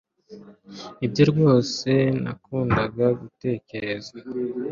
[0.97, 1.89] Nibyo rwose
[2.23, 4.13] nakundaga gutekereza